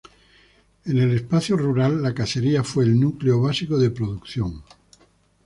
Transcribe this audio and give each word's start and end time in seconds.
En 0.85 0.97
el 0.97 1.11
espacio 1.13 1.55
rural 1.55 2.01
la 2.01 2.15
casería 2.15 2.63
fue 2.63 2.85
el 2.85 2.99
núcleo 2.99 3.39
básico 3.39 3.77
de 3.77 3.91
producción. 3.91 4.63